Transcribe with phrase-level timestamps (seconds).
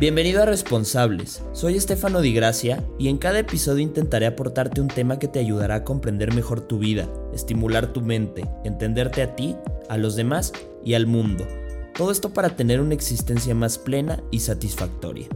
[0.00, 5.18] Bienvenido a Responsables, soy Estefano Di Gracia y en cada episodio intentaré aportarte un tema
[5.18, 9.56] que te ayudará a comprender mejor tu vida, estimular tu mente, entenderte a ti,
[9.90, 11.46] a los demás y al mundo.
[11.94, 15.28] Todo esto para tener una existencia más plena y satisfactoria.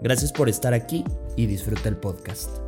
[0.00, 1.04] Gracias por estar aquí
[1.36, 2.65] y disfruta el podcast.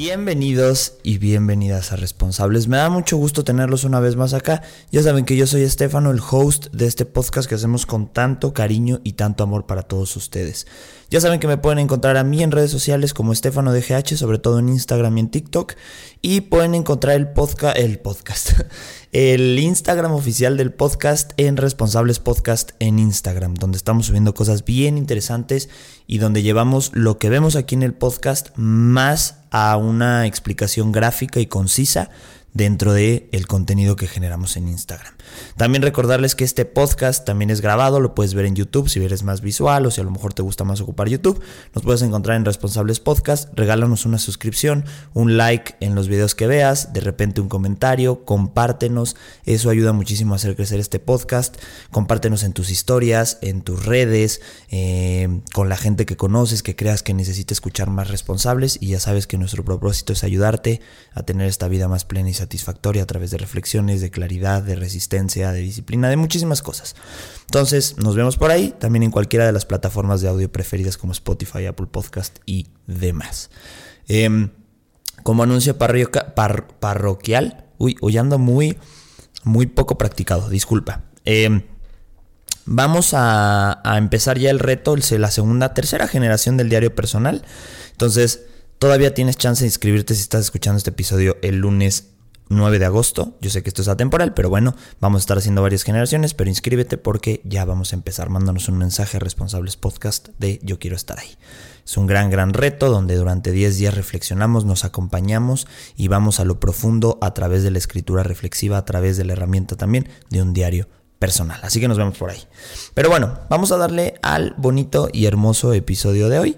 [0.00, 2.68] Bienvenidos y bienvenidas a Responsables.
[2.68, 4.62] Me da mucho gusto tenerlos una vez más acá.
[4.92, 8.54] Ya saben que yo soy Estefano, el host de este podcast que hacemos con tanto
[8.54, 10.68] cariño y tanto amor para todos ustedes.
[11.10, 14.38] Ya saben que me pueden encontrar a mí en redes sociales como Estefano DGH, sobre
[14.38, 15.74] todo en Instagram y en TikTok.
[16.20, 18.50] Y pueden encontrar el podcast,
[19.12, 24.98] el Instagram oficial del podcast en Responsables Podcast en Instagram, donde estamos subiendo cosas bien
[24.98, 25.68] interesantes
[26.08, 31.38] y donde llevamos lo que vemos aquí en el podcast más a una explicación gráfica
[31.38, 32.10] y concisa
[32.54, 35.14] dentro de el contenido que generamos en Instagram.
[35.56, 39.22] También recordarles que este podcast también es grabado, lo puedes ver en YouTube si eres
[39.22, 41.40] más visual o si a lo mejor te gusta más ocupar YouTube.
[41.74, 46.46] Nos puedes encontrar en Responsables Podcast, regálanos una suscripción, un like en los videos que
[46.46, 51.56] veas, de repente un comentario, compártenos, eso ayuda muchísimo a hacer crecer este podcast,
[51.90, 57.02] compártenos en tus historias, en tus redes, eh, con la gente que conoces, que creas
[57.02, 60.80] que necesita escuchar más responsables y ya sabes que nuestro propósito es ayudarte
[61.12, 64.74] a tener esta vida más plena y satisfactoria a través de reflexiones, de claridad, de
[64.74, 66.96] resistencia de disciplina, de muchísimas cosas.
[67.42, 71.12] Entonces, nos vemos por ahí, también en cualquiera de las plataformas de audio preferidas como
[71.12, 73.50] Spotify, Apple Podcast y demás.
[74.06, 74.50] Em,
[75.22, 78.78] como anuncio parroquial, uy, hoy muy,
[79.44, 81.04] muy poco practicado, disculpa.
[81.24, 81.62] Em,
[82.64, 87.44] vamos a, a, empezar ya el reto, la segunda, tercera generación del diario personal.
[87.92, 88.42] Entonces,
[88.78, 92.10] todavía tienes chance de inscribirte si estás escuchando este episodio el lunes
[92.48, 93.36] 9 de agosto.
[93.40, 96.50] Yo sé que esto es atemporal, pero bueno, vamos a estar haciendo varias generaciones, pero
[96.50, 98.30] inscríbete porque ya vamos a empezar.
[98.30, 101.36] Mándanos un mensaje a Responsables Podcast de Yo quiero estar ahí.
[101.84, 105.66] Es un gran, gran reto donde durante 10 días reflexionamos, nos acompañamos
[105.96, 109.32] y vamos a lo profundo a través de la escritura reflexiva, a través de la
[109.32, 110.88] herramienta también de un diario
[111.18, 111.60] personal.
[111.62, 112.42] Así que nos vemos por ahí.
[112.94, 116.56] Pero bueno, vamos a darle al bonito y hermoso episodio de hoy.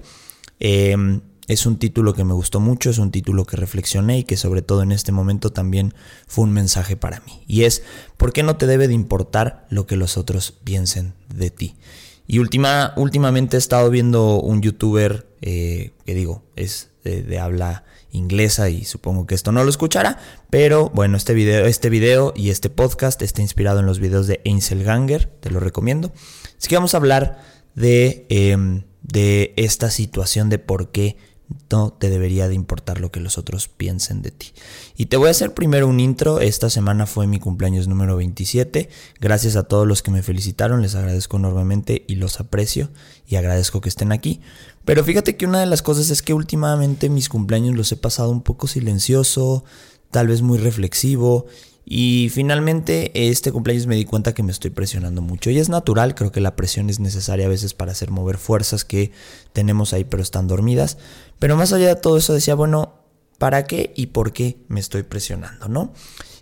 [0.59, 0.97] Eh,
[1.51, 4.63] es un título que me gustó mucho, es un título que reflexioné y que sobre
[4.63, 5.95] todo en este momento también
[6.29, 7.43] fue un mensaje para mí.
[7.49, 7.83] Y es,
[8.17, 11.75] ¿por qué no te debe de importar lo que los otros piensen de ti?
[12.29, 18.71] Y última, últimamente he estado viendo un youtuber eh, que digo, es de, habla inglesa
[18.71, 20.19] y supongo que esto no lo escuchará,
[20.51, 24.41] pero bueno, este video, este video y este podcast está inspirado en los videos de
[24.47, 26.13] Ansel Ganger, te lo recomiendo.
[26.57, 27.43] Así que vamos a hablar
[27.75, 31.17] de, em, de esta situación de por qué
[31.71, 34.53] no te debería de importar lo que los otros piensen de ti.
[34.97, 36.41] Y te voy a hacer primero un intro.
[36.41, 38.89] Esta semana fue mi cumpleaños número 27.
[39.21, 42.91] Gracias a todos los que me felicitaron, les agradezco enormemente y los aprecio
[43.27, 44.41] y agradezco que estén aquí.
[44.85, 48.31] Pero fíjate que una de las cosas es que últimamente mis cumpleaños los he pasado
[48.31, 49.65] un poco silencioso,
[50.11, 51.47] tal vez muy reflexivo
[51.93, 55.51] y finalmente este cumpleaños me di cuenta que me estoy presionando mucho.
[55.51, 58.85] Y es natural, creo que la presión es necesaria a veces para hacer mover fuerzas
[58.85, 59.11] que
[59.53, 60.99] tenemos ahí pero están dormidas.
[61.41, 62.95] Pero más allá de todo eso decía, bueno,
[63.39, 65.93] ¿para qué y por qué me estoy presionando, no?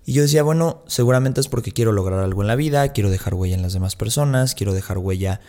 [0.05, 3.33] Y yo decía, bueno, seguramente es porque quiero lograr algo en la vida, quiero dejar
[3.33, 5.41] huella en las demás personas, quiero dejar huella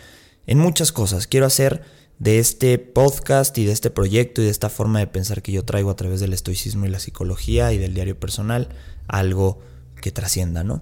[0.48, 1.28] en muchas cosas.
[1.28, 1.84] Quiero hacer
[2.20, 5.66] de este podcast y de este proyecto y de esta forma de pensar que yo
[5.66, 8.70] traigo a través del estoicismo y la psicología y del diario personal
[9.10, 9.60] algo
[10.00, 10.82] que trascienda, ¿no?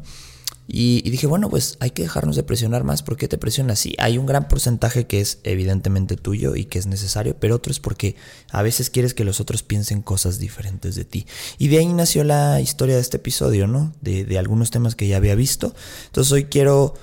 [0.69, 3.01] Y, dije, bueno, pues hay que dejarnos de presionar más.
[3.01, 3.79] ¿Por qué te presionas?
[3.79, 7.71] Sí, hay un gran porcentaje que es evidentemente tuyo y que es necesario, pero otro
[7.71, 8.17] es porque
[8.51, 11.25] a veces quieres que los otros piensen cosas diferentes de ti.
[11.57, 13.93] Y de ahí nació la historia de este episodio, ¿no?
[14.01, 15.73] De, de algunos temas que ya había visto.
[16.07, 16.95] Entonces hoy quiero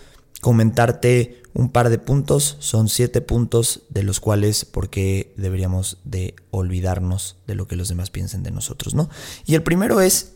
[0.43, 2.59] comentarte un par de puntos.
[2.61, 7.89] Son siete puntos de los cuales por qué deberíamos de olvidarnos de lo que los
[7.89, 9.09] demás piensen de nosotros, ¿no?
[9.47, 10.34] Y el primero es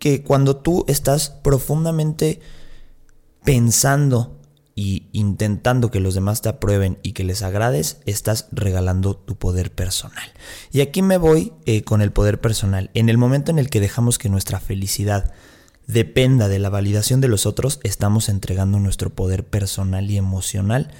[0.00, 2.40] que cuando tú estás profundamente
[3.44, 4.40] pensando
[4.74, 9.72] y intentando que los demás te aprueben y que les agrades, estás regalando tu poder
[9.72, 10.24] personal.
[10.72, 12.90] Y aquí me voy eh, con el poder personal.
[12.94, 15.32] En el momento en el que dejamos que nuestra felicidad
[15.86, 20.92] dependa de la validación de los otros, estamos entregando nuestro poder personal y emocional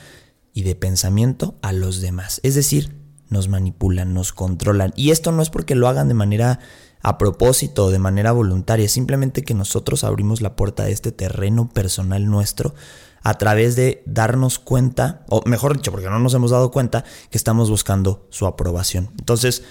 [0.52, 2.40] y de pensamiento a los demás.
[2.42, 2.94] Es decir,
[3.30, 4.92] nos manipulan, nos controlan.
[4.94, 6.58] Y esto no es porque lo hagan de manera
[7.02, 12.26] a propósito de manera voluntaria, simplemente que nosotros abrimos la puerta a este terreno personal
[12.26, 12.74] nuestro
[13.22, 17.36] a través de darnos cuenta, o mejor dicho, porque no nos hemos dado cuenta, que
[17.36, 19.10] estamos buscando su aprobación.
[19.18, 19.62] Entonces,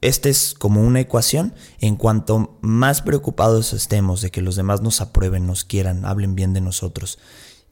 [0.00, 1.54] este es como una ecuación.
[1.78, 6.54] En cuanto más preocupados estemos de que los demás nos aprueben, nos quieran, hablen bien
[6.54, 7.18] de nosotros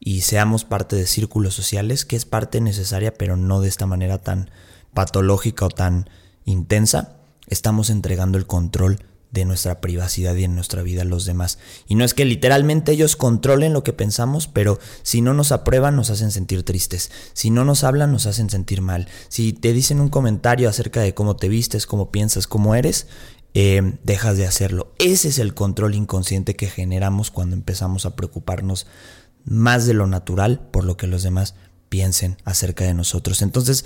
[0.00, 4.18] y seamos parte de círculos sociales, que es parte necesaria, pero no de esta manera
[4.18, 4.50] tan
[4.94, 6.08] patológica o tan
[6.44, 7.17] intensa,
[7.48, 8.98] estamos entregando el control
[9.30, 11.58] de nuestra privacidad y en nuestra vida a los demás.
[11.86, 15.96] Y no es que literalmente ellos controlen lo que pensamos, pero si no nos aprueban
[15.96, 20.00] nos hacen sentir tristes, si no nos hablan nos hacen sentir mal, si te dicen
[20.00, 23.06] un comentario acerca de cómo te vistes, cómo piensas, cómo eres,
[23.54, 24.92] eh, dejas de hacerlo.
[24.98, 28.86] Ese es el control inconsciente que generamos cuando empezamos a preocuparnos
[29.44, 31.54] más de lo natural por lo que los demás
[31.88, 33.42] piensen acerca de nosotros.
[33.42, 33.84] Entonces,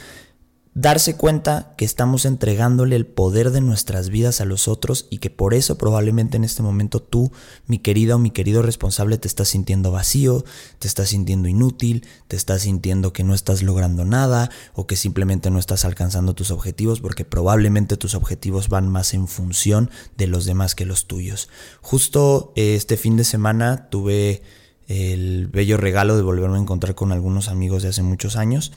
[0.74, 5.28] darse cuenta que estamos entregándole el poder de nuestras vidas a los otros y que
[5.28, 7.30] por eso probablemente en este momento tú,
[7.66, 10.44] mi querida o mi querido responsable, te estás sintiendo vacío,
[10.78, 15.50] te estás sintiendo inútil, te estás sintiendo que no estás logrando nada o que simplemente
[15.50, 20.46] no estás alcanzando tus objetivos porque probablemente tus objetivos van más en función de los
[20.46, 21.50] demás que los tuyos.
[21.82, 24.42] Justo eh, este fin de semana tuve
[24.88, 28.72] el bello regalo de volverme a encontrar con algunos amigos de hace muchos años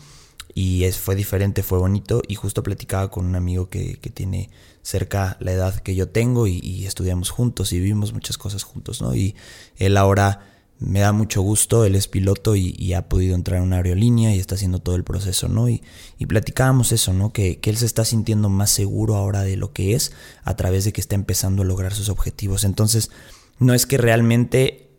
[0.58, 4.50] y es, fue diferente, fue bonito y justo platicaba con un amigo que, tiene
[4.82, 9.14] cerca la edad que yo tengo y, estudiamos juntos y vivimos muchas cosas juntos, ¿no?
[9.14, 9.36] Y
[9.76, 10.48] él ahora
[10.80, 14.40] me da mucho gusto, él es piloto y, ha podido entrar en una aerolínea y
[14.40, 15.68] está haciendo todo el proceso, ¿no?
[15.68, 15.84] Y,
[16.18, 17.34] y platicábamos eso, ¿no?
[17.34, 20.14] Que, que, él se está sintiendo más seguro ahora de lo que es
[20.46, 22.64] a través de que está empezando a lograr sus objetivos.
[22.64, 23.12] Entonces,
[23.60, 24.90] no es que realmente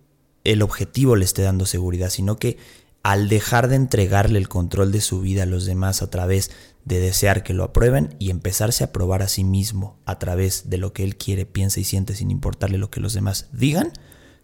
[0.44, 2.59] el objetivo le esté dando seguridad, sino que
[3.06, 6.50] al dejar de entregarle el control de su vida a los demás a través
[6.85, 10.76] de desear que lo aprueben y empezarse a probar a sí mismo a través de
[10.76, 13.93] lo que él quiere, piensa y siente sin importarle lo que los demás digan,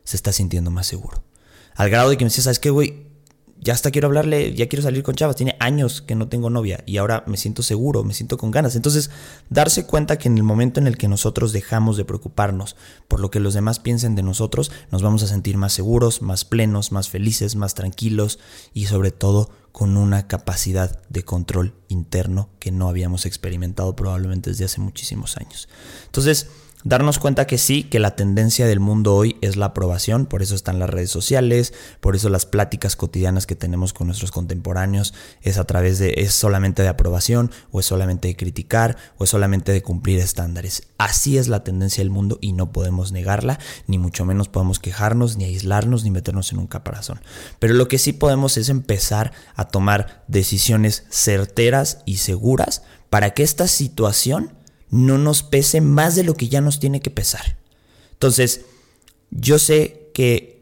[0.04, 1.24] se está sintiendo más seguro.
[1.74, 3.08] Al grado de que me dice, ¿sabes qué, güey?
[3.62, 6.82] Ya hasta quiero hablarle, ya quiero salir con chavas, tiene años que no tengo novia
[6.84, 8.74] y ahora me siento seguro, me siento con ganas.
[8.74, 9.10] Entonces,
[9.50, 12.76] darse cuenta que en el momento en el que nosotros dejamos de preocuparnos
[13.06, 16.44] por lo que los demás piensen de nosotros, nos vamos a sentir más seguros, más
[16.44, 18.40] plenos, más felices, más tranquilos
[18.74, 24.64] y sobre todo con una capacidad de control interno que no habíamos experimentado probablemente desde
[24.64, 25.68] hace muchísimos años.
[26.06, 26.48] Entonces,
[26.84, 30.56] Darnos cuenta que sí, que la tendencia del mundo hoy es la aprobación, por eso
[30.56, 35.58] están las redes sociales, por eso las pláticas cotidianas que tenemos con nuestros contemporáneos es
[35.58, 39.70] a través de, es solamente de aprobación, o es solamente de criticar, o es solamente
[39.70, 40.88] de cumplir estándares.
[40.98, 45.36] Así es la tendencia del mundo y no podemos negarla, ni mucho menos podemos quejarnos,
[45.36, 47.20] ni aislarnos, ni meternos en un caparazón.
[47.60, 53.44] Pero lo que sí podemos es empezar a tomar decisiones certeras y seguras para que
[53.44, 54.52] esta situación
[54.92, 57.56] no nos pese más de lo que ya nos tiene que pesar.
[58.12, 58.66] Entonces,
[59.30, 60.52] yo sé que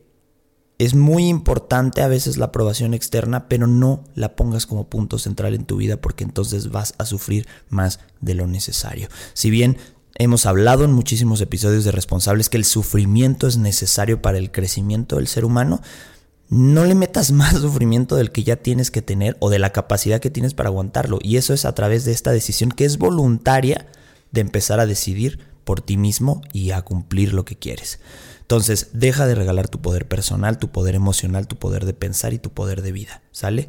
[0.79, 5.55] es muy importante a veces la aprobación externa, pero no la pongas como punto central
[5.55, 9.09] en tu vida porque entonces vas a sufrir más de lo necesario.
[9.35, 9.77] Si bien
[10.15, 15.17] hemos hablado en muchísimos episodios de responsables que el sufrimiento es necesario para el crecimiento
[15.17, 15.83] del ser humano,
[16.49, 20.21] no le metas más sufrimiento del que ya tienes que tener o de la capacidad
[20.21, 21.19] que tienes para aguantarlo.
[21.21, 23.89] Y eso es a través de esta decisión que es voluntaria
[24.33, 28.01] de empezar a decidir por ti mismo y a cumplir lo que quieres.
[28.41, 32.39] Entonces, deja de regalar tu poder personal, tu poder emocional, tu poder de pensar y
[32.39, 33.69] tu poder de vida, ¿sale?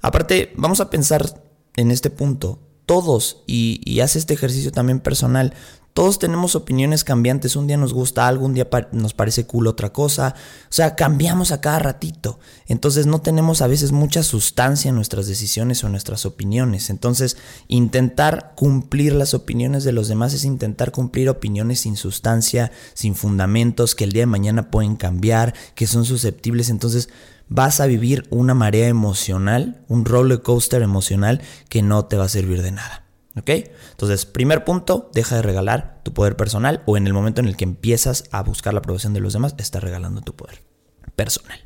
[0.00, 1.42] Aparte, vamos a pensar
[1.76, 5.54] en este punto, todos, y, y haz este ejercicio también personal,
[5.98, 7.56] todos tenemos opiniones cambiantes.
[7.56, 10.36] Un día nos gusta algo, un día nos parece cool otra cosa.
[10.62, 12.38] O sea, cambiamos a cada ratito.
[12.68, 16.90] Entonces no tenemos a veces mucha sustancia en nuestras decisiones o nuestras opiniones.
[16.90, 17.36] Entonces,
[17.66, 23.96] intentar cumplir las opiniones de los demás es intentar cumplir opiniones sin sustancia, sin fundamentos,
[23.96, 26.70] que el día de mañana pueden cambiar, que son susceptibles.
[26.70, 27.08] Entonces,
[27.48, 32.28] vas a vivir una marea emocional, un roller coaster emocional que no te va a
[32.28, 33.07] servir de nada.
[33.38, 33.50] ¿Ok?
[33.90, 37.56] Entonces, primer punto, deja de regalar tu poder personal o en el momento en el
[37.56, 40.62] que empiezas a buscar la aprobación de los demás, estás regalando tu poder
[41.16, 41.58] personal.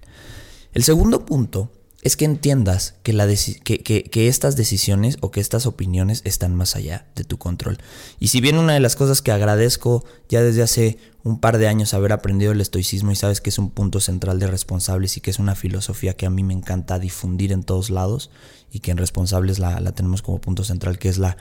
[0.73, 1.71] El segundo punto
[2.03, 7.07] es que entiendas que, la que, estas decisiones o que estas opiniones están más allá
[7.15, 7.79] de tu control.
[8.19, 11.69] Y si bien una de las cosas que agradezco ya desde hace un par de
[11.69, 15.21] años haber aprendido el estoicismo y sabes que es un punto central de responsables y
[15.21, 18.31] que es una filosofía que a mí me encanta difundir en todos lados
[18.73, 21.37] y que en responsables la, la tenemos como punto central, que es la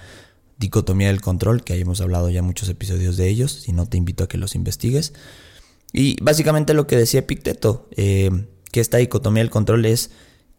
[0.59, 3.97] dicotomía del control, que ahí hemos hablado ya muchos episodios de ellos, si no te
[3.97, 5.13] invito a que los investigues.
[5.91, 10.11] Y básicamente lo que decía Epicteto, eh, que esta dicotomía del control es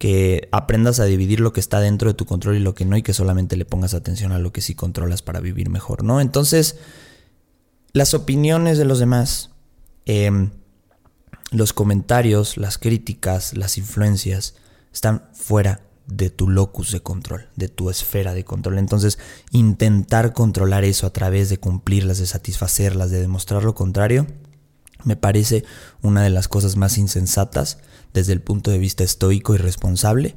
[0.03, 2.97] que aprendas a dividir lo que está dentro de tu control y lo que no,
[2.97, 6.21] y que solamente le pongas atención a lo que sí controlas para vivir mejor, ¿no?
[6.21, 6.75] Entonces,
[7.93, 9.51] las opiniones de los demás,
[10.05, 10.51] em,
[11.53, 14.57] los comentarios, las críticas, las influencias,
[14.93, 18.79] están fuera de tu locus de control, de tu esfera de control.
[18.79, 19.21] Entonces,
[19.53, 24.27] intentar controlar eso a través de cumplirlas, de satisfacerlas, de demostrar lo contrario,
[25.05, 25.65] Me parece
[26.01, 27.79] una de las cosas más insensatas
[28.13, 30.35] desde el punto de vista estoico y responsable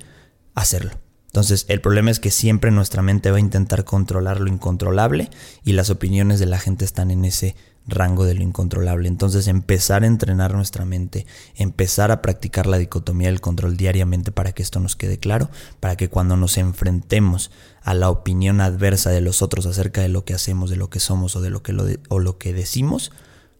[0.53, 0.91] hacerlo.
[1.36, 5.29] Entonces, el problema es que siempre nuestra mente va a intentar controlar lo incontrolable
[5.65, 9.10] y las opiniones de la gente están en ese rango de lo incontrolable.
[9.10, 14.53] Entonces, empezar a entrenar nuestra mente, empezar a practicar la dicotomía del control diariamente para
[14.53, 15.50] que esto nos quede claro,
[15.82, 17.51] para que cuando nos enfrentemos
[17.84, 21.01] a la opinión adversa de los otros acerca de lo que hacemos, de lo que
[21.01, 23.12] somos o de lo que, lo o lo que decimos,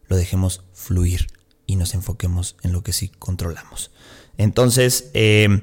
[0.07, 1.27] lo dejemos fluir
[1.65, 3.91] y nos enfoquemos en lo que sí controlamos.
[4.38, 5.62] Entonces, eh,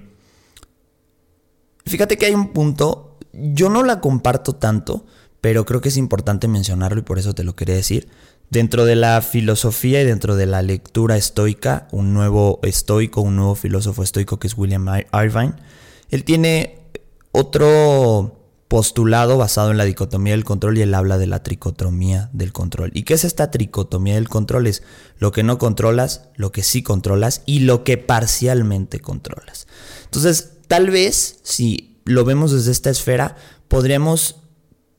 [1.86, 5.06] fíjate que hay un punto, yo no la comparto tanto,
[5.40, 8.08] pero creo que es importante mencionarlo y por eso te lo quería decir.
[8.50, 13.54] Dentro de la filosofía y dentro de la lectura estoica, un nuevo estoico, un nuevo
[13.54, 15.54] filósofo estoico que es William Irvine,
[16.10, 16.78] él tiene
[17.32, 18.41] otro
[18.72, 22.90] postulado basado en la dicotomía del control y él habla de la tricotomía del control.
[22.94, 24.66] ¿Y qué es esta tricotomía del control?
[24.66, 24.82] Es
[25.18, 29.66] lo que no controlas, lo que sí controlas y lo que parcialmente controlas.
[30.04, 33.36] Entonces, tal vez si lo vemos desde esta esfera,
[33.68, 34.36] podríamos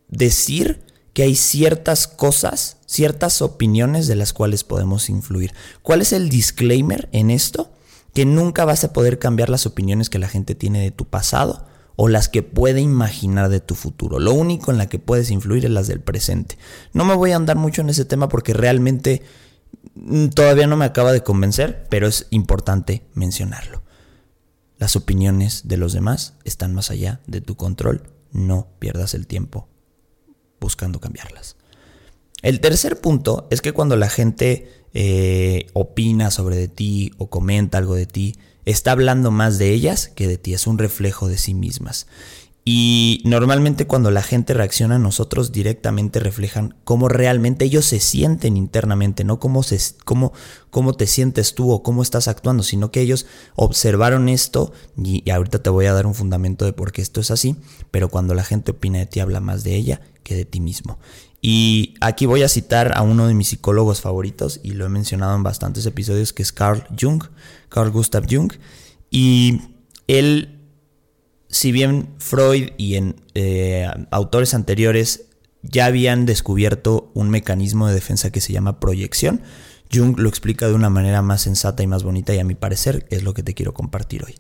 [0.07, 5.51] decir que hay ciertas cosas, ciertas opiniones de las cuales podemos influir.
[5.81, 7.71] ¿Cuál es el disclaimer en esto?
[8.13, 11.72] Que nunca vas a poder cambiar las opiniones que la gente tiene de tu pasado
[11.95, 14.19] o las que puede imaginar de tu futuro.
[14.19, 16.57] Lo único en la que puedes influir es las del presente.
[16.93, 19.21] No me voy a andar mucho en ese tema porque realmente
[19.95, 23.83] mm, todavía no me acaba de convencer, pero es importante mencionarlo.
[24.77, 28.09] Las opiniones de los demás están más allá de tu control.
[28.31, 29.67] No pierdas el tiempo
[30.59, 31.57] buscando cambiarlas.
[32.41, 37.77] El tercer punto es que cuando la gente eh, opina sobre de ti o comenta
[37.77, 38.35] algo de ti,
[38.65, 42.07] está hablando más de ellas que de ti, es un reflejo de sí mismas.
[42.65, 48.55] Y normalmente cuando la gente reacciona a nosotros directamente reflejan cómo realmente ellos se sienten
[48.55, 50.31] internamente, no cómo, se, cómo,
[50.69, 55.31] cómo te sientes tú o cómo estás actuando, sino que ellos observaron esto y, y
[55.31, 57.57] ahorita te voy a dar un fundamento de por qué esto es así,
[57.91, 60.99] pero cuando la gente opina de ti habla más de ella que de ti mismo.
[61.45, 65.35] Y aquí voy a citar a uno de mis psicólogos favoritos, y lo he mencionado
[65.35, 67.21] en bastantes episodios, que es Carl Jung,
[67.67, 68.53] Carl Gustav Jung.
[69.11, 69.59] Y
[70.07, 70.61] él,
[71.49, 75.25] si bien Freud y en eh, autores anteriores
[75.63, 79.41] ya habían descubierto un mecanismo de defensa que se llama proyección,
[79.93, 83.05] Jung lo explica de una manera más sensata y más bonita y a mi parecer
[83.09, 84.35] es lo que te quiero compartir hoy.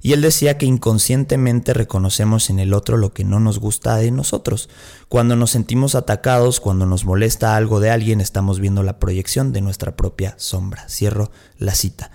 [0.00, 4.10] Y él decía que inconscientemente reconocemos en el otro lo que no nos gusta de
[4.10, 4.68] nosotros.
[5.08, 9.60] Cuando nos sentimos atacados, cuando nos molesta algo de alguien, estamos viendo la proyección de
[9.60, 10.88] nuestra propia sombra.
[10.88, 12.10] Cierro la cita.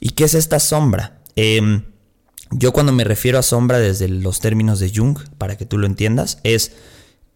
[0.00, 1.22] ¿Y qué es esta sombra?
[1.36, 1.84] Em,
[2.50, 5.86] yo cuando me refiero a sombra desde los términos de Jung, para que tú lo
[5.86, 6.72] entiendas, es,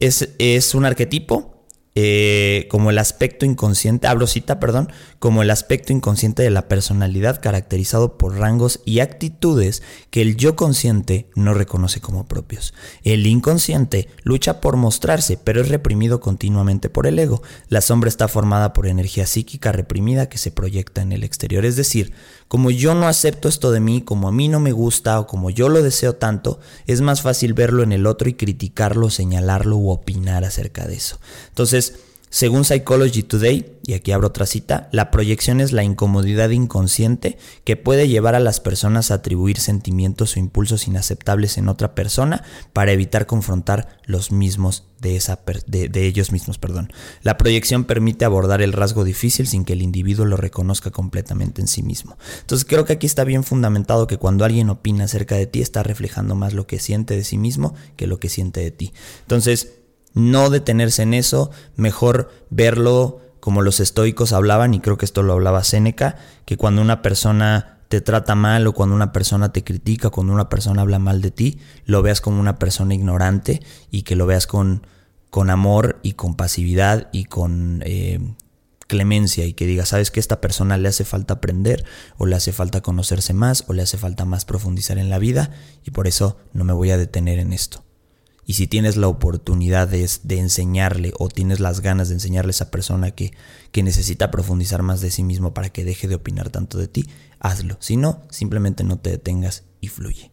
[0.00, 1.55] es, es un arquetipo
[1.98, 7.40] eh, como el aspecto inconsciente, hablo cita, perdón, como el aspecto inconsciente de la personalidad
[7.40, 12.74] caracterizado por rangos y actitudes que el yo consciente no reconoce como propios.
[13.02, 17.42] El inconsciente lucha por mostrarse, pero es reprimido continuamente por el ego.
[17.70, 21.76] La sombra está formada por energía psíquica reprimida que se proyecta en el exterior, es
[21.76, 22.12] decir,
[22.48, 25.50] como yo no acepto esto de mí, como a mí no me gusta o como
[25.50, 29.90] yo lo deseo tanto, es más fácil verlo en el otro y criticarlo, señalarlo u
[29.90, 31.18] opinar acerca de eso.
[31.48, 31.85] Entonces,
[32.30, 37.76] según Psychology Today, y aquí abro otra cita, la proyección es la incomodidad inconsciente que
[37.76, 42.42] puede llevar a las personas a atribuir sentimientos o impulsos inaceptables en otra persona
[42.72, 46.58] para evitar confrontar los mismos de, ellos mismos.
[46.58, 46.92] Perdón.
[47.22, 51.68] La proyección permite abordar el rasgo difícil sin que el individuo lo reconozca completamente en
[51.68, 52.18] sí mismo.
[52.40, 55.84] Entonces creo que aquí está bien fundamentado que cuando alguien opina acerca de ti está
[55.84, 58.92] reflejando más lo que siente de sí mismo que lo que siente de ti.
[59.22, 59.74] Entonces,
[60.16, 65.34] no detenerse en eso, mejor verlo como los estoicos hablaban, y creo que esto lo
[65.34, 70.10] hablaba Séneca, que cuando una persona te trata mal o cuando una persona te critica,
[70.10, 74.16] cuando una persona habla mal de ti, lo veas como una persona ignorante y que
[74.16, 74.86] lo veas con,
[75.30, 78.18] con amor y con pasividad y con eh,
[78.86, 81.84] clemencia y que digas, sabes que esta persona le hace falta aprender
[82.16, 85.50] o le hace falta conocerse más o le hace falta más profundizar en la vida
[85.84, 87.85] y por eso no me voy a detener en esto.
[88.46, 92.70] Y si tienes la oportunidad de, enseñarle o tienes las ganas de enseñarle a esa
[92.70, 93.32] persona que,
[93.72, 97.06] que necesita profundizar más de sí mismo para que deje de opinar tanto de ti,
[97.40, 97.76] hazlo.
[97.80, 100.30] Si no, simplemente no te detengas y fluye.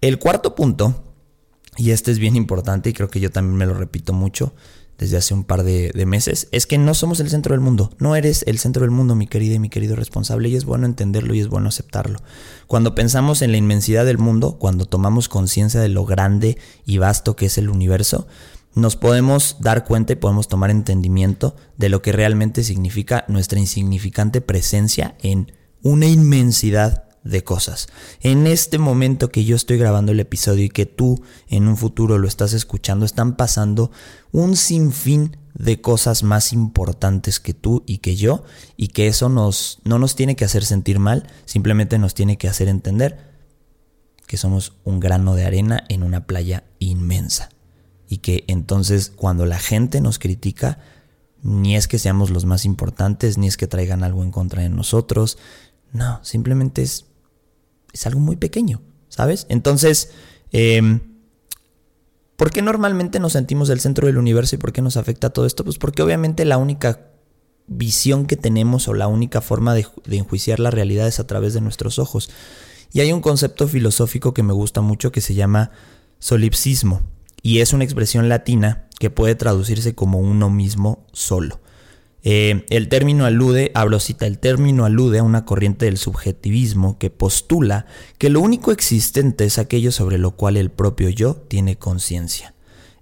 [0.00, 1.04] El cuarto punto,
[1.76, 4.54] y este es bien importante y creo que yo también me lo repito mucho,
[4.98, 7.90] desde hace un par de, meses, es que no somos el centro del mundo.
[7.98, 10.86] No eres el centro del mundo, mi querida y mi querido responsable, y es bueno
[10.86, 12.18] entenderlo y es bueno aceptarlo.
[12.66, 17.36] Cuando pensamos en la inmensidad del mundo, cuando tomamos conciencia de lo grande y vasto
[17.36, 18.26] que es el universo,
[18.74, 24.40] nos podemos dar cuenta y podemos tomar entendimiento de lo que realmente significa nuestra insignificante
[24.40, 25.52] presencia en
[25.82, 27.88] una inmensidad de cosas.
[28.20, 32.18] En este momento que yo estoy grabando el episodio y que tú en un futuro
[32.18, 33.90] lo estás escuchando, están pasando
[34.32, 38.44] un sinfín de cosas más importantes que tú y que yo
[38.76, 42.48] y que eso nos no nos tiene que hacer sentir mal, simplemente nos tiene que
[42.48, 43.28] hacer entender
[44.26, 47.48] que somos un grano de arena en una playa inmensa
[48.08, 50.78] y que entonces cuando la gente nos critica,
[51.42, 54.68] ni es que seamos los más importantes, ni es que traigan algo en contra de
[54.68, 55.38] nosotros,
[55.92, 57.06] no, simplemente es,
[57.92, 59.46] es algo muy pequeño, ¿sabes?
[59.48, 60.10] Entonces,
[60.52, 61.00] eh,
[62.36, 65.46] ¿por qué normalmente nos sentimos el centro del universo y por qué nos afecta todo
[65.46, 65.64] esto?
[65.64, 67.10] Pues porque obviamente la única
[67.66, 71.54] visión que tenemos o la única forma de, de enjuiciar la realidad es a través
[71.54, 72.30] de nuestros ojos.
[72.92, 75.70] Y hay un concepto filosófico que me gusta mucho que se llama
[76.18, 77.02] solipsismo
[77.42, 81.60] y es una expresión latina que puede traducirse como uno mismo solo.
[82.24, 87.10] Eh, el término alude, hablo cita, el término alude a una corriente del subjetivismo que
[87.10, 87.86] postula
[88.18, 92.54] que lo único existente es aquello sobre lo cual el propio yo tiene conciencia.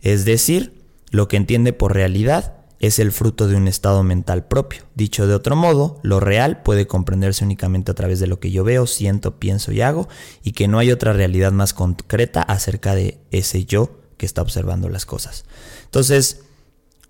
[0.02, 4.82] Es decir, lo que entiende por realidad es el fruto de un estado mental propio.
[4.94, 8.64] Dicho de otro modo, lo real puede comprenderse únicamente a través de lo que yo
[8.64, 10.08] veo, siento, pienso y hago,
[10.42, 14.88] y que no hay otra realidad más concreta acerca de ese yo que está observando
[14.88, 15.44] las cosas.
[15.84, 16.42] Entonces,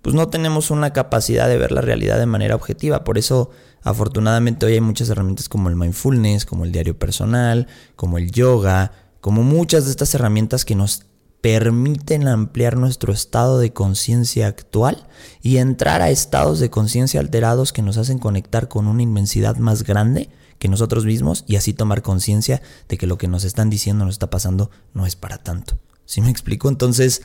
[0.07, 3.03] pues no tenemos una capacidad de ver la realidad de manera objetiva.
[3.03, 3.49] Por eso,
[3.83, 8.93] afortunadamente, hoy hay muchas herramientas como el mindfulness, como el diario personal, como el yoga,
[9.19, 11.07] como muchas de estas herramientas que nos
[11.41, 15.09] permiten ampliar nuestro estado de conciencia actual
[15.41, 19.83] y entrar a estados de conciencia alterados que nos hacen conectar con una inmensidad más
[19.83, 24.05] grande que nosotros mismos y así tomar conciencia de que lo que nos están diciendo
[24.05, 25.77] nos está pasando no es para tanto.
[26.05, 26.69] ¿Sí me explico?
[26.69, 27.23] Entonces,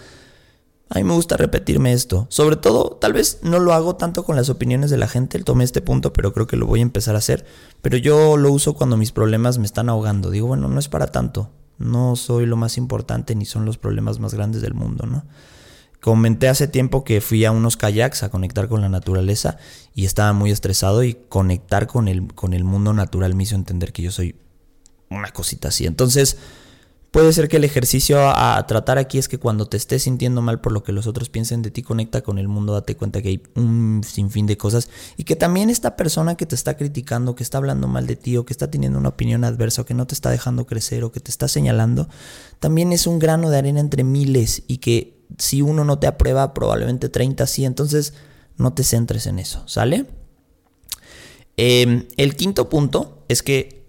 [0.95, 2.27] a mí me gusta repetirme esto.
[2.29, 5.65] Sobre todo, tal vez no lo hago tanto con las opiniones de la gente, tomé
[5.65, 7.47] este punto, pero creo que lo voy a empezar a hacer.
[7.81, 10.31] Pero yo lo uso cuando mis problemas me están ahogando.
[10.31, 11.49] Digo, bueno, no es para tanto.
[11.79, 15.25] No soy lo más importante ni son los problemas más grandes del mundo, ¿no?
[15.99, 19.57] Comenté hace tiempo que fui a unos kayaks a conectar con la naturaleza
[19.95, 23.95] y estaba muy estresado y conectar con el, con el mundo natural me hizo entender
[23.95, 24.37] que yo soy
[25.09, 25.87] una cosita así.
[25.87, 26.37] Entonces,
[27.13, 30.63] Puede ser que el ejercicio a, tratar aquí es que cuando te estés sintiendo mal
[30.63, 33.29] por lo que los otros piensen de ti, conecta con el mundo, date cuenta que
[33.29, 37.43] hay un sinfín de cosas y que también esta persona que te está criticando, que
[37.43, 40.07] está hablando mal de ti o que está teniendo una opinión adversa o que no
[40.07, 42.09] te está dejando crecer o que te está señalando,
[42.61, 46.55] también es un grano de arena entre miles y que si uno no te aprueba,
[46.55, 48.15] probablemente 30 sí, entonces
[48.57, 50.07] no te centres en eso, ¿sale?
[51.59, 53.85] Em, el quinto punto es que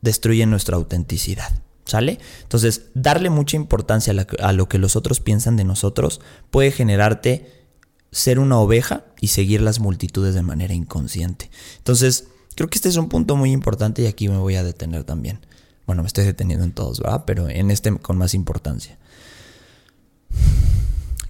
[0.00, 1.64] destruye nuestra autenticidad.
[1.88, 2.18] ¿Sale?
[2.42, 6.20] Entonces, darle mucha importancia a, lo que los otros piensan de nosotros
[6.50, 7.50] puede generarte
[8.12, 11.50] ser una oveja y seguir las multitudes de manera inconsciente.
[11.78, 15.04] Entonces, creo que este es un punto muy importante y aquí me voy a detener
[15.04, 15.40] también.
[15.86, 17.24] Bueno, me estoy deteniendo en todos, ¿verdad?
[17.26, 18.98] Pero en este con más importancia.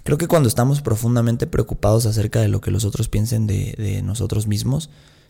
[0.03, 4.01] Creo que cuando estamos profundamente preocupados acerca de lo que los otros piensen de, de
[4.01, 4.89] nosotros mismos,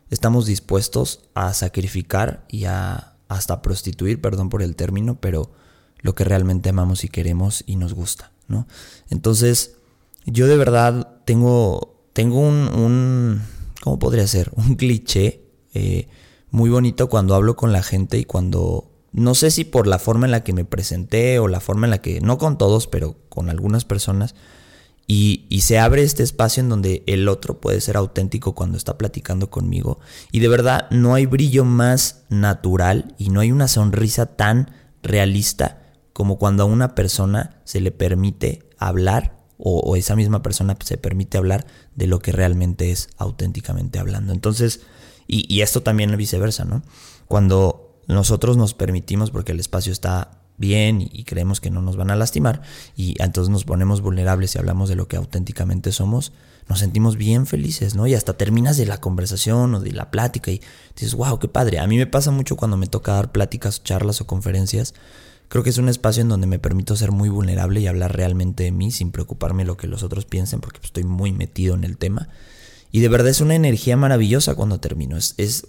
[0.10, 5.52] estamos dispuestos a sacrificar y a hasta prostituir, perdón por el término, pero
[6.02, 8.68] lo que realmente amamos y queremos y nos gusta, ¿no?
[9.10, 9.76] Entonces,
[10.26, 13.42] yo de verdad tengo, tengo un, un
[13.82, 14.52] ¿cómo podría ser?
[14.56, 15.42] Un cliché
[15.74, 16.08] eh,
[16.52, 20.26] muy bonito cuando hablo con la gente y cuando, no sé si por la forma
[20.26, 23.16] en la que me presenté o la forma en la que, no con todos, pero
[23.30, 24.36] con algunas personas,
[25.12, 29.50] y, se abre este espacio en donde el otro puede ser auténtico cuando está platicando
[29.50, 30.00] conmigo.
[30.32, 34.70] Y de verdad no hay brillo más natural y no hay una sonrisa tan
[35.02, 35.82] realista
[36.14, 41.40] como cuando a una persona se le permite hablar o, esa misma persona se permite
[41.40, 44.32] hablar de lo que realmente es auténticamente hablando.
[44.32, 44.82] Entonces,
[45.28, 46.84] y, y esto también viceversa, ¿no?
[47.28, 52.12] Cuando nosotros nos permitimos, porque el espacio está bien y, creemos que no nos van
[52.12, 52.62] a lastimar
[52.96, 56.34] y entonces nos ponemos vulnerables y hablamos de lo que auténticamente somos,
[56.68, 58.06] nos sentimos bien felices, ¿no?
[58.06, 60.62] Y hasta terminas de la conversación o de la plática y
[60.96, 61.80] dices, wow, qué padre.
[61.80, 64.94] A mí me pasa mucho cuando me toca dar pláticas, charlas o conferencias.
[65.48, 68.66] Creo que es un espacio en donde me permito ser muy vulnerable y hablar realmente
[68.66, 71.98] de mí sin preocuparme lo que los otros piensen porque estoy muy metido en el
[71.98, 72.30] tema.
[72.92, 75.18] Y de verdad es una energía maravillosa cuando termino.
[75.18, 75.66] Es, es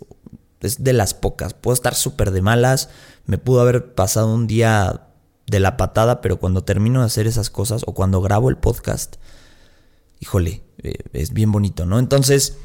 [0.61, 1.55] es de las pocas.
[1.55, 2.91] Puedo estar súper de malas,
[3.27, 5.09] me pudo haber pasado un día
[5.47, 9.17] de la patada, pero cuando termino de hacer esas cosas o cuando grabo el podcast,
[10.21, 11.99] híjole, eh, es bien bonito, ¿no?
[11.99, 12.57] Entonces,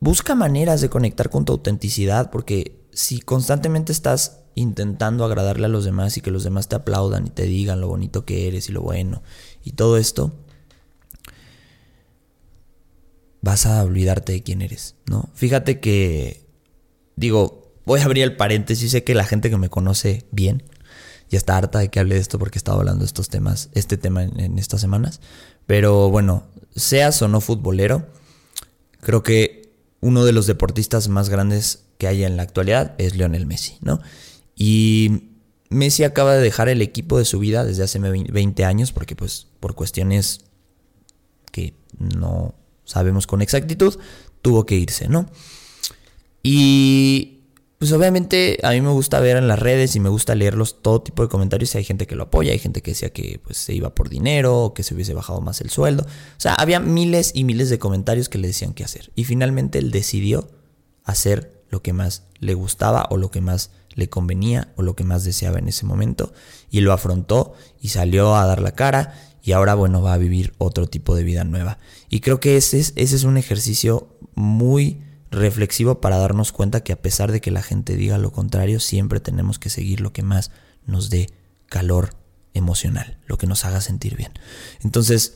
[0.00, 5.84] busca maneras de conectar con tu autenticidad, porque si constantemente estás intentando agradarle a los
[5.84, 8.72] demás y que los demás te aplaudan y te digan lo bonito que eres y
[8.72, 9.22] lo bueno
[9.62, 10.32] y todo esto,
[13.46, 15.30] vas a olvidarte de quién eres, ¿no?
[15.32, 16.44] Fíjate que,
[17.14, 20.64] digo, voy a abrir el paréntesis, sé que la gente que me conoce bien
[21.30, 23.70] ya está harta de que hable de esto porque he estado hablando de estos temas,
[23.72, 25.20] este tema en, estas semanas,
[25.64, 28.08] pero bueno, seas o no futbolero,
[29.00, 33.46] creo que uno de los deportistas más grandes que hay en la actualidad es Lionel
[33.46, 34.00] Messi, ¿no?
[34.56, 35.30] Y
[35.70, 39.46] Messi acaba de dejar el equipo de su vida desde hace 20 años porque pues
[39.60, 40.40] por cuestiones
[41.52, 42.54] que no
[42.86, 43.98] sabemos con exactitud,
[44.40, 45.26] tuvo que irse, ¿no?
[46.42, 47.36] Y
[47.78, 51.02] pues obviamente a mí me gusta ver en las redes y me gusta leerlos todo
[51.02, 51.74] tipo de comentarios.
[51.74, 54.64] Hay gente que lo apoya, hay gente que decía que pues, se iba por dinero,
[54.64, 56.04] o que se hubiese bajado más el sueldo.
[56.04, 59.10] O sea, había miles y miles de comentarios que le decían qué hacer.
[59.14, 60.48] Y finalmente él decidió
[61.04, 65.04] hacer lo que más le gustaba o lo que más le convenía o lo que
[65.04, 66.32] más deseaba en ese momento.
[66.70, 70.54] Y lo afrontó y salió a dar la cara y ahora, bueno, va a vivir
[70.58, 71.78] otro tipo de vida nueva.
[72.08, 76.92] Y creo que ese es, ese es un ejercicio muy reflexivo para darnos cuenta que
[76.92, 80.22] a pesar de que la gente diga lo contrario, siempre tenemos que seguir lo que
[80.22, 80.50] más
[80.86, 81.28] nos dé
[81.68, 82.14] calor
[82.54, 84.32] emocional, lo que nos haga sentir bien.
[84.82, 85.34] Entonces,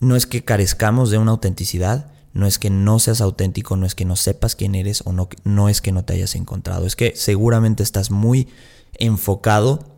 [0.00, 3.94] no es que carezcamos de una autenticidad, no es que no seas auténtico, no es
[3.94, 6.94] que no sepas quién eres o no, no es que no te hayas encontrado, es
[6.94, 8.48] que seguramente estás muy
[8.94, 9.96] enfocado,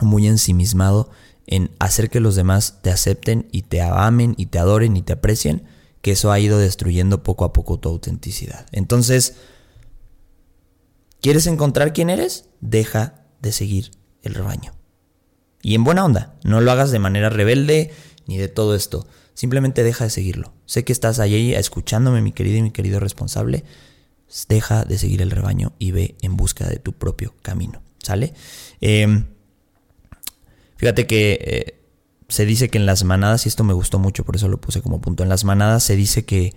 [0.00, 1.10] muy ensimismado
[1.50, 5.12] en hacer que los demás te acepten y te amen y te adoren y te
[5.12, 5.64] aprecien,
[6.00, 8.66] que eso ha ido destruyendo poco a poco tu autenticidad.
[8.70, 9.34] Entonces,
[11.20, 12.46] ¿quieres encontrar quién eres?
[12.60, 13.90] Deja de seguir
[14.22, 14.72] el rebaño.
[15.60, 17.90] Y en buena onda, no lo hagas de manera rebelde
[18.26, 19.06] ni de todo esto.
[19.34, 20.54] Simplemente deja de seguirlo.
[20.66, 23.64] Sé que estás ahí escuchándome, mi querido y mi querido responsable.
[24.48, 27.82] Deja de seguir el rebaño y ve en busca de tu propio camino.
[27.98, 28.34] ¿Sale?
[28.80, 29.26] Em,
[30.80, 31.80] fíjate que eh,
[32.28, 34.80] se dice que en las manadas, y esto me gustó mucho, por eso lo puse
[34.80, 36.54] como punto, en las manadas se dice que,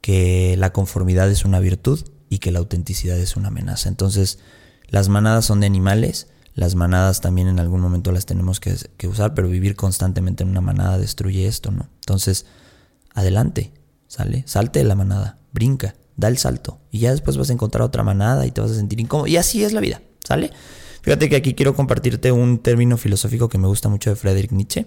[0.00, 3.88] que la conformidad es una virtud y que la autenticidad es una amenaza.
[3.88, 4.40] Entonces,
[4.88, 9.06] las manadas son de animales, las manadas también en algún momento las tenemos que, que,
[9.06, 11.88] usar, pero vivir constantemente en una manada destruye esto, ¿no?
[12.00, 12.46] Entonces,
[13.14, 13.72] adelante,
[14.08, 17.82] sale, salte de la manada, brinca, da el salto, y ya después vas a encontrar
[17.82, 20.50] otra manada y te vas a sentir incómodo, y así es la vida, ¿sale?
[21.02, 24.86] Fíjate que aquí quiero compartirte un término filosófico que me gusta mucho de Friedrich Nietzsche,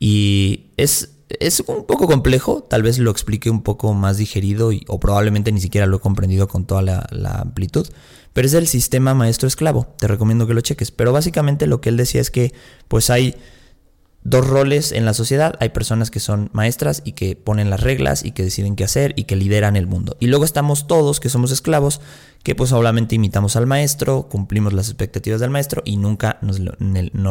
[0.00, 1.10] y es,
[1.40, 5.52] es un poco complejo, tal vez lo explique un poco más digerido y, o probablemente
[5.52, 7.86] ni siquiera lo he comprendido con toda la, la amplitud,
[8.32, 11.96] pero es el sistema maestro-esclavo, te recomiendo que lo cheques, pero básicamente lo que él
[11.96, 12.54] decía es que
[12.86, 13.34] pues hay
[14.28, 15.54] dos roles en la sociedad.
[15.60, 19.14] Hay personas que son maestras y que ponen las reglas y que deciden qué hacer
[19.16, 20.16] y que lideran el mundo.
[20.20, 22.00] Y luego estamos todos que somos esclavos,
[22.42, 26.74] que pues obviamente imitamos al maestro, cumplimos las expectativas del maestro y nunca nos lo,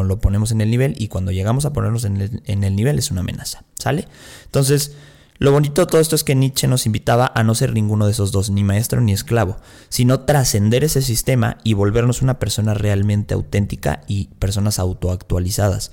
[0.03, 2.97] lo ponemos en el nivel y cuando llegamos a ponernos en el, en el nivel
[2.97, 3.63] es una amenaza.
[3.79, 4.07] ¿Sale?
[4.45, 4.93] Entonces...
[5.39, 8.11] Lo bonito de todo esto es que Nietzsche nos invitaba a no ser ninguno de
[8.11, 9.57] esos dos, ni maestro ni esclavo,
[9.87, 15.91] sino trascender ese sistema y volvernos una persona realmente auténtica y personas autoactualizadas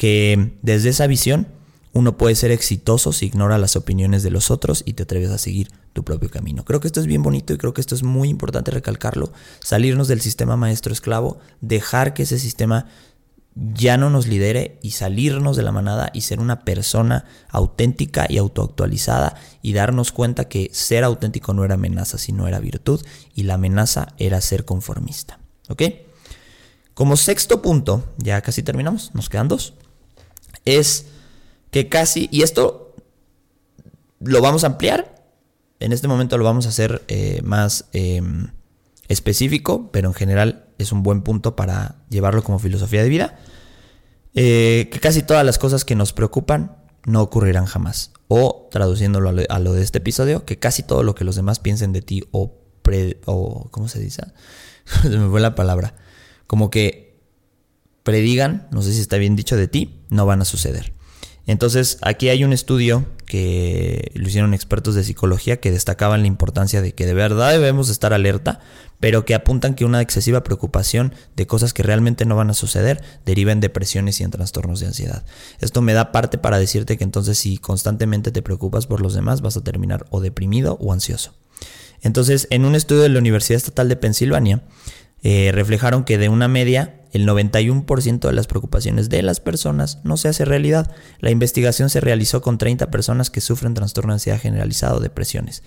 [0.00, 1.46] que desde esa visión
[1.92, 5.36] uno puede ser exitoso si ignora las opiniones de los otros y te atreves a
[5.36, 6.64] seguir tu propio camino.
[6.64, 9.30] Creo que esto es bien bonito y creo que esto es muy importante recalcarlo,
[9.62, 12.86] salirnos del sistema maestro-esclavo, dejar que ese sistema
[13.54, 18.38] ya no nos lidere y salirnos de la manada y ser una persona auténtica y
[18.38, 23.54] autoactualizada y darnos cuenta que ser auténtico no era amenaza, sino era virtud y la
[23.54, 25.40] amenaza era ser conformista.
[25.68, 25.82] ¿Ok?
[26.94, 29.74] Como sexto punto, ya casi terminamos, nos quedan dos
[30.78, 31.06] es
[31.70, 32.94] que casi, y esto
[34.20, 35.14] lo vamos a ampliar,
[35.78, 38.48] en este momento lo vamos a hacer eh, más em,
[39.08, 43.38] específico, pero en general es un buen punto para llevarlo como filosofía de vida,
[44.34, 48.12] eh, que casi todas las cosas que nos preocupan no ocurrirán jamás.
[48.28, 51.92] O traduciéndolo a lo, de este episodio, que casi todo lo que los demás piensen
[51.92, 52.54] de ti o,
[53.24, 54.22] o ¿cómo se dice?
[55.02, 55.94] se me fue la palabra.
[56.46, 57.09] Como que
[58.02, 60.92] predigan, no sé si está bien dicho de ti, no van a suceder.
[61.46, 66.82] Entonces, aquí hay un estudio que lo hicieron expertos de psicología que destacaban la importancia
[66.82, 68.60] de que de verdad debemos estar alerta,
[69.00, 73.02] pero que apuntan que una excesiva preocupación de cosas que realmente no van a suceder
[73.24, 75.24] deriva en depresiones y en trastornos de ansiedad.
[75.60, 79.40] Esto me da parte para decirte que entonces si constantemente te preocupas por los demás
[79.40, 81.34] vas a terminar o deprimido o ansioso.
[82.02, 84.62] Entonces, en un estudio de la Universidad Estatal de Pensilvania,
[85.22, 90.16] eh, reflejaron que de una media el 91% de las preocupaciones de las personas no
[90.16, 90.90] se hace realidad.
[91.18, 95.62] La investigación se realizó con 30 personas que sufren trastorno de ansiedad generalizado o depresiones.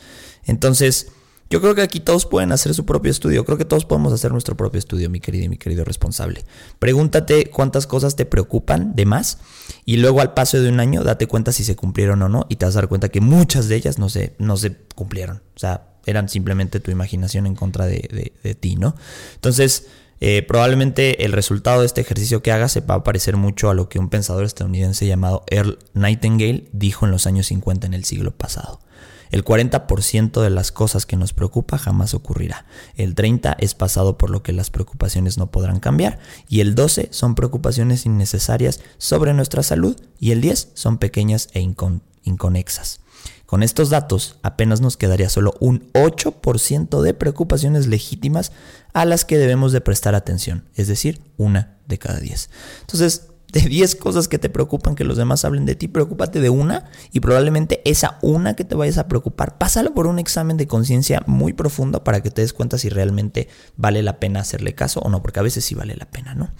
[0.45, 1.07] Entonces,
[1.49, 3.45] Yo creo que aquí todos pueden hacer su propio estudio.
[3.45, 6.43] Creo que todos podemos hacer nuestro propio estudio, mi querido y mi querido responsable.
[6.79, 9.37] Pregúntate cuántas cosas te preocupan de más
[9.85, 12.55] y luego al paso de un año date cuenta si se cumplieron o no y
[12.55, 15.43] te vas a dar cuenta que muchas de ellas no se, no se cumplieron.
[15.55, 18.95] O sea, eran simplemente tu imaginación en contra de, ti, ¿no?
[19.35, 19.87] Entonces,
[20.19, 23.73] eh, probablemente el resultado de este ejercicio que hagas se va a parecer mucho a
[23.73, 28.05] lo que un pensador estadounidense llamado Earl Nightingale dijo en los años 50 en el
[28.05, 28.79] siglo pasado.
[29.33, 32.67] El 40% de las cosas que nos preocupa jamás ocurrirá.
[32.97, 36.19] El 30% es pasado por lo que las preocupaciones no podrán cambiar.
[36.47, 39.99] Y el 12% son preocupaciones innecesarias sobre nuestra salud.
[40.19, 41.67] Y el 10% son pequeñas e
[42.23, 42.99] inconexas.
[43.53, 48.51] Con estos datos apenas nos quedaría solo un 8% de preocupaciones legítimas
[48.93, 52.49] a las que debemos de prestar atención, es decir, una de cada 10.
[52.81, 56.49] Entonces, de 10 cosas que te preocupan que los demás hablen de ti, preocúpate de
[56.49, 60.65] una y probablemente esa una que te vayas a preocupar, pásalo por un examen de
[60.65, 64.99] conciencia muy profundo para que te des cuenta si realmente vale la pena hacerle caso
[65.01, 66.51] o no, porque a veces sí vale la pena, ¿no?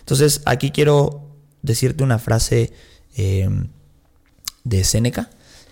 [0.00, 1.30] Entonces aquí quiero
[1.62, 2.72] decirte una frase
[3.14, 3.68] em,
[4.64, 5.30] de Séneca.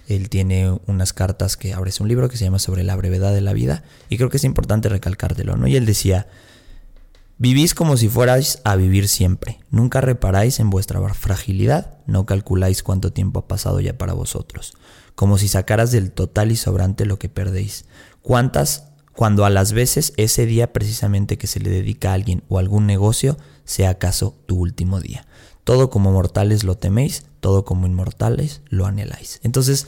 [0.09, 3.43] Él tiene unas cartas que abres un libro que se llama Sobre la brevedad de
[3.43, 5.69] la vida y creo que es importante recalcártelo, ¿no?
[5.69, 6.27] Y él decía,
[7.41, 9.61] Vivís como si fuerais a vivir siempre.
[9.71, 14.75] Nunca reparáis en vuestra fragilidad, no calculáis cuánto tiempo ha pasado ya para vosotros.
[15.15, 17.85] Como si sacaras del total y sobrante lo que perdéis.
[18.23, 22.59] ¿Cuántas, cuando a las veces ese día precisamente que se le dedica a alguien o
[22.59, 25.25] algún negocio, sea acaso tu último día?
[25.69, 29.39] Todo como mortales lo teméis, todo como inmortales lo anheláis.
[29.43, 29.87] Entonces,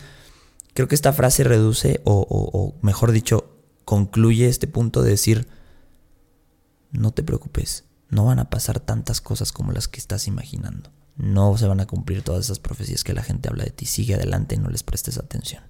[0.74, 5.48] creo que esta frase reduce, o, o mejor dicho, concluye este punto de decir,
[6.92, 10.90] no te preocupes, no van a pasar tantas cosas como las que estás imaginando.
[11.16, 13.86] No se van a cumplir todas esas profecías que la gente habla de ti.
[13.86, 15.62] Sigue adelante y no les prestes atención.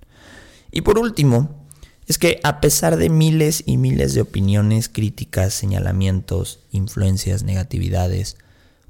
[0.73, 1.69] Y por último,
[2.09, 8.39] es que a pesar de miles y miles de opiniones, críticas, señalamientos, influencias, negatividades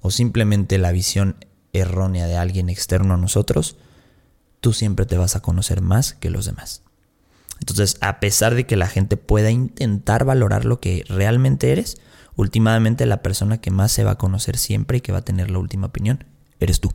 [0.00, 1.36] o simplemente la visión
[1.72, 3.76] errónea de alguien externo a nosotros,
[4.60, 6.82] tú siempre te vas a conocer más que los demás.
[7.60, 11.98] Entonces, a pesar de que la gente pueda intentar valorar lo que realmente eres,
[12.36, 15.50] últimamente la persona que más se va a conocer siempre y que va a tener
[15.50, 16.24] la última opinión
[16.58, 16.92] eres tú.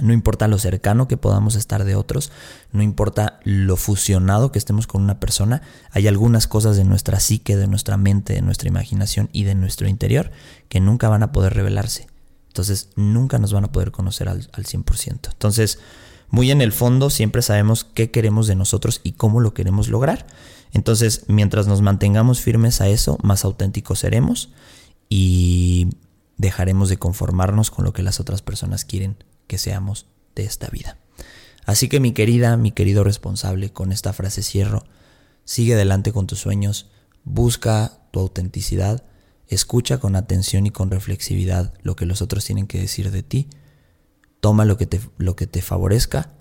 [0.00, 2.30] No importa lo cercano que podamos estar de otros,
[2.72, 7.56] no importa lo fusionado que estemos con una persona, hay algunas cosas de nuestra psique,
[7.56, 10.30] de nuestra mente, de nuestra imaginación y de nuestro interior
[10.68, 12.06] que nunca van a poder revelarse.
[12.48, 15.30] Entonces nunca nos van a poder conocer al, al 100%.
[15.32, 15.78] Entonces,
[16.30, 20.26] muy en el fondo siempre sabemos qué queremos de nosotros y cómo lo queremos lograr.
[20.72, 24.50] Entonces, mientras nos mantengamos firmes a eso, más auténticos seremos
[25.08, 25.88] y
[26.36, 29.16] dejaremos de conformarnos con lo que las otras personas quieren
[29.48, 30.06] que seamos
[30.36, 30.98] de esta vida.
[31.66, 34.84] Así que mi querida, mi querido responsable, con esta frase cierro,
[35.44, 36.90] sigue adelante con tus sueños,
[37.24, 39.04] busca tu autenticidad,
[39.48, 43.48] escucha con atención y con reflexividad lo que los otros tienen que decir de ti,
[44.40, 46.32] toma lo que te, lo que te favorezca,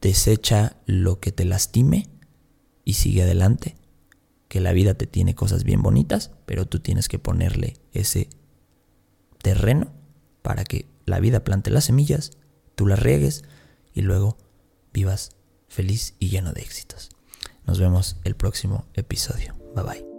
[0.00, 2.08] desecha lo que te lastime
[2.84, 3.76] y sigue adelante,
[4.48, 8.30] que la vida te tiene cosas bien bonitas, pero tú tienes que ponerle ese
[9.42, 9.92] terreno
[10.42, 12.32] para que la vida plante las semillas,
[12.74, 13.44] tú las riegues
[13.92, 14.38] y luego
[14.92, 15.32] vivas
[15.68, 17.10] feliz y lleno de éxitos.
[17.66, 19.54] Nos vemos el próximo episodio.
[19.74, 20.09] Bye bye.